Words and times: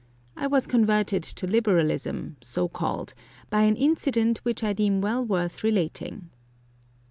I 0.35 0.47
was 0.47 0.65
converted 0.65 1.21
to 1.21 1.45
Liberalism, 1.45 2.37
so 2.41 2.67
called, 2.67 3.13
by 3.51 3.61
an 3.65 3.75
incident 3.75 4.39
which 4.39 4.63
I 4.63 4.73
deem 4.73 4.99
well 4.99 5.23
worth 5.23 5.63
relating. 5.63 6.31